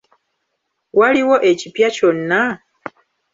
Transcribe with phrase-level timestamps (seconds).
[0.99, 2.41] Waliwo ekipya kyonna?